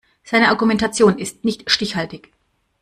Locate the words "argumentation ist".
0.49-1.45